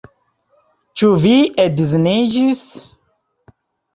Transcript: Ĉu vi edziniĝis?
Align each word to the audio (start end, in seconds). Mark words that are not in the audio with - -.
Ĉu 1.01 1.09
vi 1.25 1.33
edziniĝis? 1.65 2.63